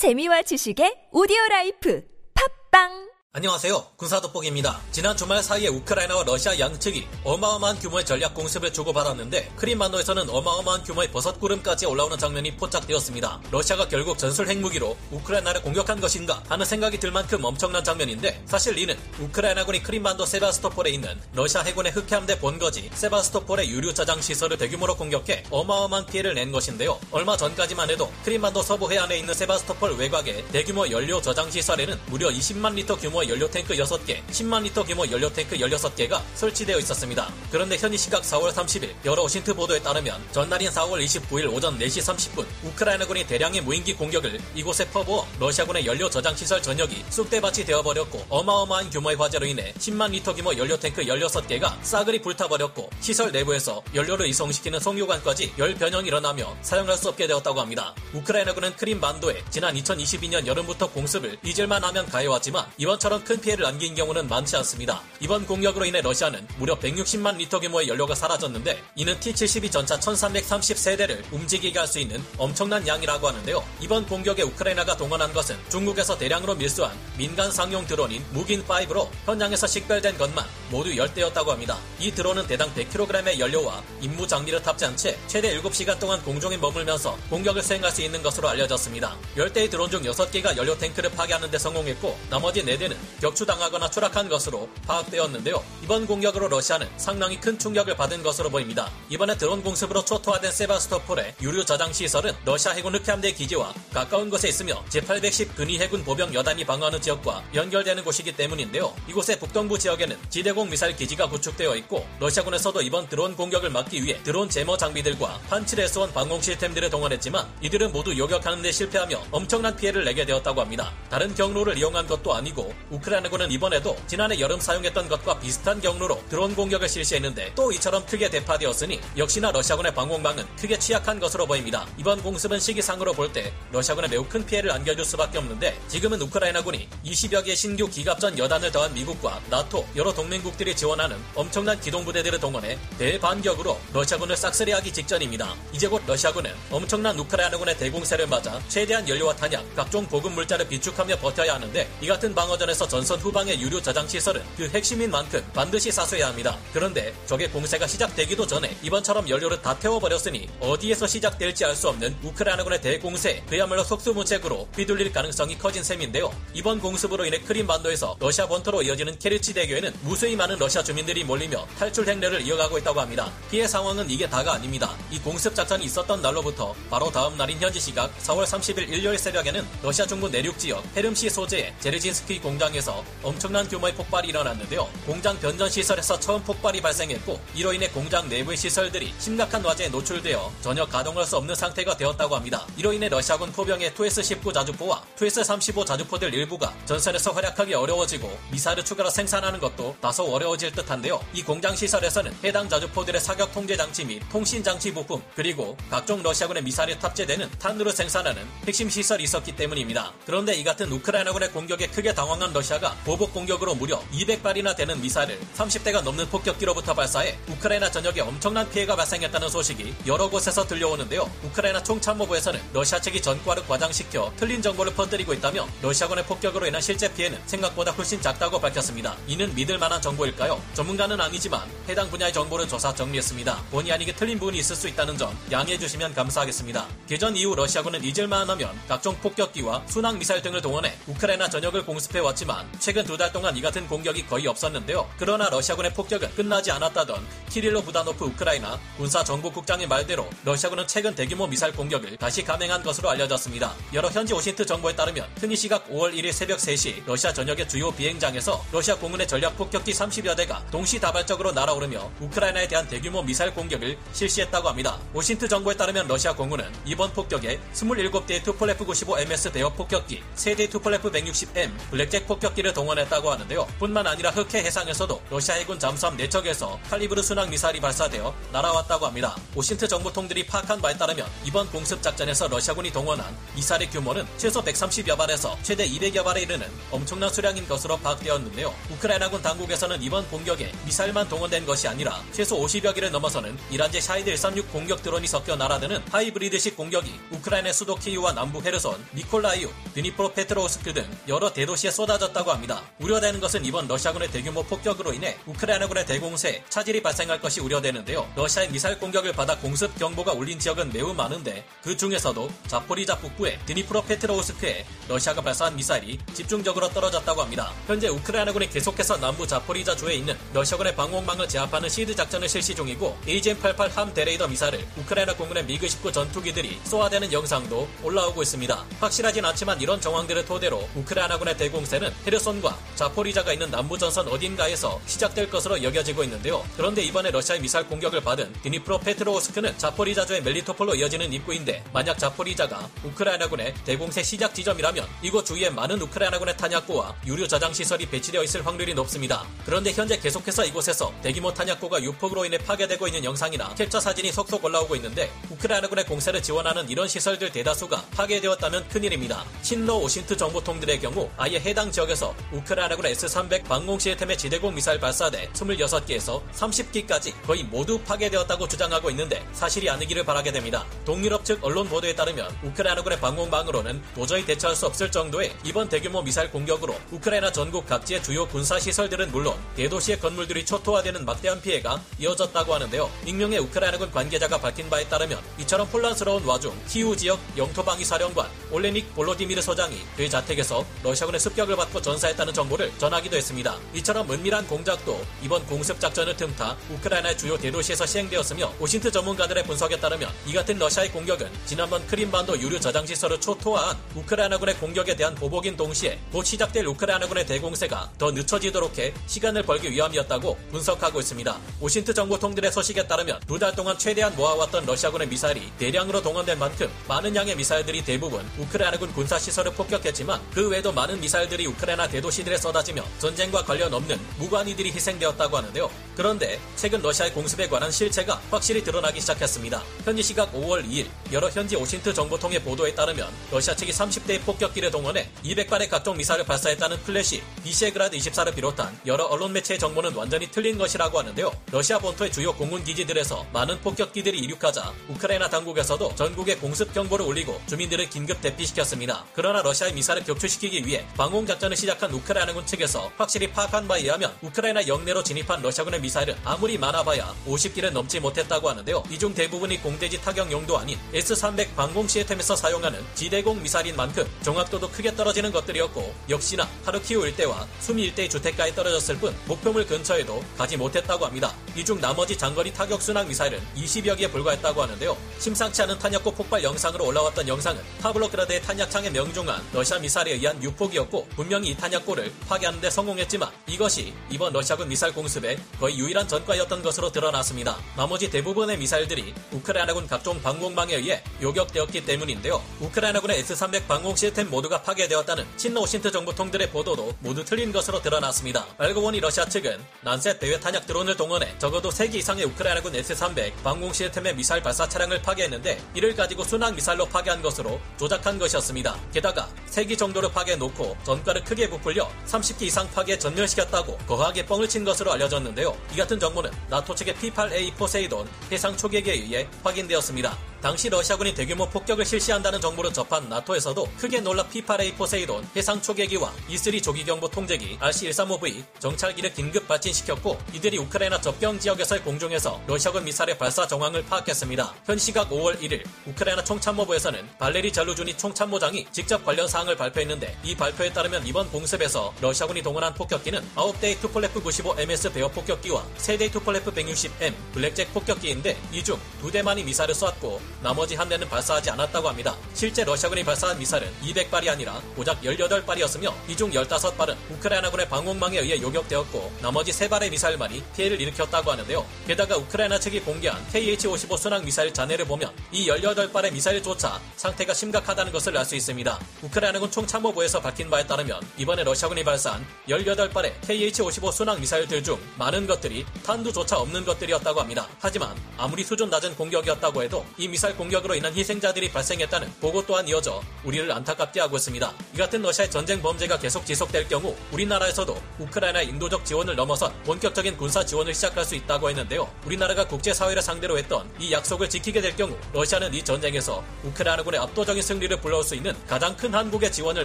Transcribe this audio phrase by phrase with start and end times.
[0.00, 2.00] 재미와 지식의 오디오 라이프.
[2.32, 3.86] 팟빵 안녕하세요.
[3.94, 4.80] 군사돋보기입니다.
[4.90, 11.86] 지난 주말 사이에 우크라이나와 러시아 양측이 어마어마한 규모의 전략 공습을 주고받았는데 크림반도에서는 어마어마한 규모의 버섯구름까지
[11.86, 13.40] 올라오는 장면이 포착되었습니다.
[13.52, 18.98] 러시아가 결국 전술 핵무기로 우크라이나를 공격한 것인가 하는 생각이 들 만큼 엄청난 장면인데 사실 이는
[19.20, 26.06] 우크라이나군이 크림반도 세바스토폴에 있는 러시아 해군의 흑해함대 본거지 세바스토폴의 유류 저장 시설을 대규모로 공격해 어마어마한
[26.06, 26.98] 피해를 낸 것인데요.
[27.12, 32.74] 얼마 전까지만 해도 크림반도 서부 해안에 있는 세바스토폴 외곽의 대규모 연료 저장 시설에는 무려 20만
[32.74, 37.30] 리터 규모 규모 연료탱크 6개, 10만 리터 규모 연료탱크 16개가 설치되어 있었습니다.
[37.50, 42.46] 그런데 현지 시각 4월 30일 여러 OSINT 보도에 따르면 전날인 4월 29일 오전 4시 30분
[42.64, 49.16] 우크라이나군이 대량의 무인기 공격을 이곳에 퍼부어 러시아군의 연료 저장 시설 전역이 쑥대밭이 되어버렸고 어마어마한 규모의
[49.16, 55.74] 화재로 인해 10만 리터 규모 연료탱크 16개가 싸그리 불타버렸고 시설 내부에서 연료를 이송시키는 송유관까지 열
[55.74, 57.94] 변형이 일어나며 사용할 수 없게 되었다고 합니다.
[58.14, 63.96] 우크라이나군은 크림 반도에 지난 2022년 여름부터 공습을 잊을만 하면 가해왔지만 이번처럼 이처럼 큰 피해를 안긴
[63.96, 65.02] 경우는 많지 않습니다.
[65.18, 71.78] 이번 공격으로 인해 러시아는 무려 160만 리터 규모의 연료가 사라졌는데 이는 T-72 전차 1330세대를 움직이게
[71.78, 73.64] 할 수 있는 엄청난 양이라고 하는데요.
[73.80, 80.44] 이번 공격에 우크라이나가 동원한 것은 중국에서 대량으로 밀수한 민간 상용 드론인 무긴5로 현장에서 식별된 것만
[80.70, 81.76] 모두 10대였다고 합니다.
[81.98, 87.60] 이 드론은 대당 100kg의 연료와 임무 장비를 탑재한 채 최대 7시간 동안 공중에 머물면서 공격을
[87.60, 89.16] 수행할 수 있는 것으로 알려졌습니다.
[89.36, 95.62] 10대의 드론 중 6개가 연료 탱크를 파괴하는 데 성공했고 나머지 4대는 격추당하거나 추락한 것으로 파악되었는데요.
[95.82, 98.90] 이번 공격으로 러시아는 상당히 큰 충격을 받은 것으로 보입니다.
[99.08, 104.82] 이번에 드론 공습으로 초토화된 세바스토폴의 유류 저장 시설은 러시아 해군 흑해함대 기지와 가까운 곳에 있으며
[104.88, 108.94] 제810 근위 해군 보병 여단이 방어하는 지역과 연결되는 곳이기 때문인데요.
[109.08, 114.48] 이곳의 북동부 지역에는 지대공 미사일 기지가 구축되어 있고 러시아군에서도 이번 드론 공격을 막기 위해 드론
[114.48, 120.24] jammer 장비들과 판치르 S1 방공 시스템들을 동원했지만 이들은 모두 요격하는 데 실패하며 엄청난 피해를 내게
[120.24, 120.92] 되었다고 합니다.
[121.08, 126.88] 다른 경로를 이용한 것도 아니고 우크라이나군은 이번에도 지난해 여름 사용했던 것과 비슷한 경로로 드론 공격을
[126.88, 131.86] 실시했는데 또 이처럼 크게 대파되었으니 역시나 러시아군의 방공망은 크게 취약한 것으로 보입니다.
[131.96, 137.44] 이번 공습은 시기상으로 볼 때 러시아군에 매우 큰 피해를 안겨줄 수밖에 없는데 지금은 우크라이나군이 20여
[137.44, 144.36] 개의 신규 기갑전 여단을 더한 미국과 나토 여러 동맹국들이 지원하는 엄청난 기동부대들을 동원해 대반격으로 러시아군을
[144.36, 145.54] 싹쓸이하기 직전입니다.
[145.72, 151.54] 이제 곧 러시아군은 엄청난 우크라이나군의 대공세를 맞아 최대한 연료와 탄약, 각종 보급 물자를 비축하며 버텨야
[151.54, 156.56] 하는데 이 같은 방어전에서 전선 후방의 유류 저장 시설은 그 핵심인 만큼 반드시 사수해야 합니다.
[156.72, 162.80] 그런데 적의 공세가 시작되기도 전에 이번처럼 연료를 다 태워버렸으니 어디에서 시작될지 알 수 없는 우크라이나군의
[162.82, 166.30] 대공세 그야말로 속수무책으로 휘둘릴 가능성이 커진 셈인데요.
[166.52, 172.06] 이번 공습으로 인해 크림반도에서 러시아 본토로 이어지는 케르치 대교에는 무수히 많은 러시아 주민들이 몰리며 탈출
[172.08, 173.32] 행렬을 이어가고 있다고 합니다.
[173.50, 174.94] 피해 상황은 이게 다가 아닙니다.
[175.10, 180.04] 이 공습 작전이 있었던 날로부터 바로 다음 날인 현지 시각 4월 30일 일요일 새벽에는 러시아
[180.06, 184.88] 중부 내륙 지역 페름시 소재의 제르진스키 공장에 공장에서 엄청난 규모의 폭발이 일어났는데요.
[185.04, 190.86] 공장 변전 시설에서 처음 폭발이 발생했고 이로 인해 공장 내부의 시설들이 심각한 화재에 노출되어 전혀
[190.86, 192.66] 가동할 수 없는 상태가 되었다고 합니다.
[192.76, 199.58] 이로 인해 러시아군 포병의 two-S-19 자주포와 two-S-35 자주포들 일부가 전선에서 활약하기 어려워지고 미사일을 추가로 생산하는
[199.58, 201.20] 것도 다소 어려워질 듯한데요.
[201.34, 206.62] 이 공장 시설에서는 해당 자주포들의 사격 통제 장치 및 통신 장치 부품 그리고 각종 러시아군의
[206.62, 210.12] 미사일에 탑재되는 탄으로 생산하는 핵심 시설이 있었기 때문입니다.
[210.24, 215.38] 그런데 이 같은 우크라이나군의 공격에 크게 당황한 러시아 러시아가 보복 공격으로 무려 200발이나 되는 미사일을
[215.56, 221.30] 30대가 넘는 폭격기로부터 발사해 우크라이나 전역에 엄청난 피해가 발생했다는 소식이 여러 곳에서 들려오는데요.
[221.44, 227.40] 우크라이나 총참모부에서는 러시아 측이 전과를 과장시켜 틀린 정보를 퍼뜨리고 있다며 러시아군의 폭격으로 인한 실제 피해는
[227.46, 229.16] 생각보다 훨씬 작다고 밝혔습니다.
[229.26, 230.60] 이는 믿을 만한 정보일까요?
[230.74, 233.64] 전문가는 아니지만 해당 분야의 정보를 조사 정리했습니다.
[233.70, 236.86] 본의 아니게 틀린 부분이 있을 수 있다는 점 양해해 주시면 감사하겠습니다.
[237.08, 242.39] 개전 이후 러시아군은 잊을만 하면 각종 폭격기와 순항 미사일 등을 동원해 우크라이나 전역을 공습해 왔지
[242.44, 245.06] 만 있지만 최근 두 달 동안 이 같은 공격이 거의 없었는데요.
[245.18, 251.74] 그러나 러시아군의 폭격은 끝나지 않았다던 키릴로 부다노프 우크라이나 군사 정보국장의 말대로 러시아군은 최근 대규모 미사일
[251.74, 253.74] 공격을 다시 감행한 것으로 알려졌습니다.
[253.92, 258.64] 여러 현지 OSINT 정보에 따르면 현지 시각 5월 1일 새벽 3시 러시아 전역의 주요 비행장에서
[258.72, 264.98] 러시아 공군의 전략 폭격기 30여 대가 동시다발적으로 날아오르며 우크라이나에 대한 대규모 미사일 공격을 실시했다고 합니다.
[265.12, 271.70] OSINT 정보에 따르면 러시아 공군은 이번 폭격에 27대의 투폴레프 95MS 베어 폭격기, 3대의 투폴레프 160M,
[271.90, 273.66] 블랙잭 폭격기를 동원했다고 하는데요.
[273.80, 279.36] 뿐만 아니라 흑해 해상에서도 러시아 해군 잠수함 4척에서 칼리브르 순항 미사일이 발사되어 날아왔다고 합니다.
[279.56, 285.58] OSINT 정보통들이 파악한 바에 따르면 이번 공습 작전에서 러시아군이 동원한 미사일의 규모는 최소 130여 발에서
[285.62, 288.72] 최대 200여 발에 이르는 엄청난 수량인 것으로 파악되었는데요.
[288.92, 294.72] 우크라이나군 당국에서는 이번 공격에 미사일만 동원된 것이 아니라 최소 50여 기를 넘어서는 이란제 샤헤드 136
[294.72, 301.10] 공격 드론이 섞여 날아드는 하이브리드식 공격이 우크라이나 수도 키이우와 남부 헤르손, 미콜라이우, 드니프로 페트로우스크 등
[301.26, 302.82] 여러 대도시에 쏟아 졌다고 합니다.
[303.00, 308.30] 우려되는 것은 이번 러시아군의 대규모 폭격으로 인해 우크라이나군의 대공세, 차질이 발생할 것이 우려되는데요.
[308.36, 314.02] 러시아의 미사일 공격을 받아 공습 경보가 울린 지역은 매우 많은데 그 중에서도 자포리자 북부의 드니프로
[314.04, 317.72] 페트로우스크에 러시아가 발사한 미사일이 집중적으로 떨어졌다고 합니다.
[317.86, 323.92] 현재 우크라이나군이 계속해서 남부 자포리자 주에 있는 러시아군의 방공망을 제압하는 SEAD 작전을 실시 중이고 AGM-88
[323.94, 328.84] HARM 대레이더 미사일을 우크라이나 공군의 미그 29 전투기들이 쏘아대는 영상도 올라오고 있습니다.
[329.00, 335.82] 확실하진 않지만 이런 정황들을 토대로 우크라이나군의 대공세는 헤르손과 자포리자가 있는 남부 전선 어딘가에서 시작될 것으로
[335.82, 336.64] 여겨지고 있는데요.
[336.76, 343.74] 그런데 이번에 러시아의 미사일 공격을 받은 드니프로 페트로우스크는 자포리자주의 멜리토폴로 이어지는 입구인데 만약 자포리자가 우크라이나군의
[343.84, 349.44] 대공세 시작 지점이라면 이곳 주위에 많은 우크라이나군의 탄약고와 유류 저장 시설이 배치되어 있을 확률이 높습니다.
[349.66, 354.96] 그런데 현재 계속해서 이곳에서 대규모 탄약고가 유폭으로 인해 파괴되고 있는 영상이나 캡처 사진이 속속 올라오고
[354.96, 359.44] 있는데 우크라이나군의 공세를 지원하는 이런 시설들 대다수가 파괴되었다면 큰일입니다.
[359.62, 365.50] 친러 OSINT 정보통들의 경우 아예 해당 지역 에서 우크라이나군 S-300 방공 시스템의 지대공 미사일 발사대
[365.52, 370.86] 26개에서 30기까지 거의 모두 파괴되었다고 주장하고 있는데 사실이 아니기를 바라게 됩니다.
[371.04, 376.50] 동유럽 측 언론 보도에 따르면 우크라이나군의 방공망으로는 도저히 대처할 수 없을 정도의 이번 대규모 미사일
[376.50, 383.10] 공격으로 우크라이나 전국 각지의 주요 군사 시설들은 물론 대도시의 건물들이 초토화되는 막대한 피해가 이어졌다고 하는데요.
[383.26, 389.60] 익명의 우크라이나군 관계자가 밝힌 바에 따르면 이처럼 혼란스러운 와중 키우 지역 영토방위 사령관 올레닉 볼로디미르
[389.60, 393.76] 소장이 그의 자택에서 러시아군의 습격을 받고 전사했다는 정보를 전하기도 했습니다.
[393.94, 400.30] 이처럼 은밀한 공작도 이번 공습 작전을 틈타 우크라이나의 주요 대도시에서 시행되었으며 OSINT 전문가들의 분석에 따르면
[400.46, 406.18] 이 같은 러시아의 공격은 지난번 크림반도 유류 저장 시설을 초토화한 우크라이나군의 공격에 대한 보복인 동시에
[406.32, 411.58] 곧 시작될 우크라이나군의 대공세가 더 늦춰지도록 해 시간을 벌기 위함이었다고 분석하고 있습니다.
[411.80, 417.36] OSINT 정보통들의 소식에 따르면 두 달 동안 최대한 모아왔던 러시아군의 미사일이 대량으로 동원된 만큼 많은
[417.36, 423.64] 양의 미사일들이 대부분 우크라이나군 군사 시설을 폭격했지만 그 외에도 많은 미사일들이 우크라이나 대도시들에 쏟아지며 전쟁과
[423.64, 425.90] 관련 없는 무고한 이들이 희생되었다고 하는데요.
[426.16, 429.82] 그런데 최근 러시아의 공습에 관한 실체가 확실히 드러나기 시작했습니다.
[430.04, 435.30] 현지 시각 5월 2일 여러 현지 OSINT 정보통의 보도에 따르면 러시아 측이 30대의 폭격기를 동원해
[435.44, 441.18] 200발의 각종 미사일을 발사했다는 플래시, 비셰그라드 24를 비롯한 여러 언론 매체의 정보는 완전히 틀린 것이라고
[441.18, 441.50] 하는데요.
[441.70, 448.10] 러시아 본토의 주요 공군 기지들에서 많은 폭격기들이 이륙하자 우크라이나 당국에서도 전국에 공습 경보를 올리고 주민들을
[448.10, 449.24] 긴급 대피시켰습니다.
[449.34, 454.34] 그러나 러시아의 미사일을 격추시키기 위해 방공 작전 을 시작한 우크라이나군 측에서 확실히 파악한 바에 의하면
[454.42, 459.02] 우크라이나 영내로 진입한 러시아군의 미사일은 아무리 많아봐야 50기를 넘지 못했다고 하는데요.
[459.10, 464.90] 이 중 대부분이 공대지 타격 용도 아닌 S-300 방공 시스템에서 사용하는 지대공 미사일인 만큼 정확도도
[464.90, 471.26] 크게 떨어지는 것들이었고 역시나 하르키우 일대와 수미 일대의 주택가에 떨어졌을 뿐 목표물 근처에도 가지 못했다고
[471.26, 471.54] 합니다.
[471.76, 475.16] 이 중 나머지 장거리 타격 순항 미사일은 20여 기에 불과했다고 하는데요.
[475.38, 481.49] 심상치 않은 탄약고 폭발 영상으로 올라왔던 영상은 파블로그라드의 탄약창에 명중한 러시아 미사일에 의한 유폭이었고 분
[481.50, 487.10] 명히 이 탄약고를 파괴하는 데 성공했지만 이것이 이번 러시아군 미사일 공습의 거의 유일한 전과였던 것으로
[487.10, 487.76] 드러났습니다.
[487.96, 492.62] 나머지 대부분의 미사일들이 우크라이나군 각종 방공망에 의해 요격되었기 때문인데요.
[492.78, 498.64] 우크라이나군의 S-300 방공 시스템 모두가 파괴되었다는 친러 OSINT 정보통들의 보도도 모두 틀린 것으로 드러났습니다.
[498.78, 503.92] 알고 보니 러시아 측은 란셋 배회 탄약 드론을 동원해 적어도 3기 이상의 우크라이나군 S-300 방공
[503.92, 508.96] 시스템의 미사일 발사 차량을 파괴했는데 이를 가지고 순항 미사일로 파괴한 것으로 조작한 것이었습니다.
[509.12, 515.12] 게다가 3기 정도를 파괴해놓고 전과를 크게 부풀려 30기 이상 파괴 전멸시켰다고 거하게 뻥을 친 것으로
[515.12, 515.76] 알려졌는데요.
[515.94, 520.49] 이 같은 정보는 나토 측의 P-8A 포세이돈 해상 초계기에 의해 확인되었습니다.
[520.62, 526.82] 당시 러시아군이 대규모 폭격을 실시한다는 정보를 접한 나토에서도 크게 놀라 P-8A 포세이돈 해상 초계기와 E-3
[526.82, 534.04] 조기경보 통제기 RC-135V 정찰기를 긴급 발진시켰고 이들이 우크라이나 접경 지역에서의 공중에서 러시아군 미사일의 발사 정황을
[534.04, 534.74] 파악했습니다.
[534.84, 540.92] 현 시각 5월 1일 우크라이나 총참모부에서는 발레리 잘루주니 총참모장이 직접 관련 사항을 발표했는데 이 발표에
[540.92, 547.32] 따르면 이번 공습에서 러시아군이 동원한 폭격기는 9대의 투폴레프 95 MS 배어 폭격기와 3대의 투폴레프 160M
[547.54, 552.36] 블랙잭 폭격기인데 이 중 2대만이 미사일을 쏘았고 나머지 한 대는 발사하지 않았다고 합니다.
[552.54, 559.32] 실제 러시아군이 발사한 미사일은 200발이 아니라 고작 18발이었으며 이 중 15발은 우크라이나군의 방공망에 의해 요격되었고
[559.42, 561.84] 나머지 3발의 미사일만이 피해를 일으켰다고 하는데요.
[562.06, 568.36] 게다가 우크라이나 측이 공개한 KH-55 순항 미사일 잔해를 보면 이 18발의 미사일조차 상태가 심각하다는 것을
[568.36, 568.98] 알 수 있습니다.
[569.22, 575.84] 우크라이나군 총참모부에서 밝힌 바에 따르면 이번에 러시아군이 발사한 18발의 KH-55 순항 미사일들 중 많은 것들이
[576.04, 577.68] 탄두조차 없는 것들이었다고 합니다.
[577.80, 583.20] 하지만 아무리 수준 낮은 공격이었다고 해도 이 미사일 공격으로 인한 희생자들이 발생했다는 보고 또한 이어져
[583.44, 584.72] 우리를 안타깝게 하고 있습니다.
[584.94, 590.64] 이 같은 러시아의 전쟁 범죄가 계속 지속될 경우 우리나라에서도 우크라이나 인도적 지원을 넘어선 본격적인 군사
[590.64, 592.10] 지원을 시작할 수 있다고 했는데요.
[592.24, 598.00] 우리나라가 국제사회를 상대로 했던 이 약속을 지키게 될 경우 러시아는 이 전쟁에서 우크라이나군의 압도적인 승리를
[598.00, 599.84] 불러올 수 있는 가장 큰 한국의 지원을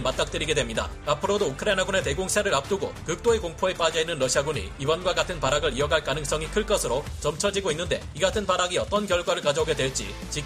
[0.00, 0.90] 맞닥뜨리게 됩니다.
[1.04, 6.64] 앞으로도 우크라이나군의 대공세를 앞두고 극도의 공포에 빠져 있는 러시아군이 이번과 같은 발악을 이어갈 가능성이 클
[6.64, 10.45] 것으로 점쳐지고 있는데 이 같은 발악이 어떤 결과를 가져오게 될지 지켜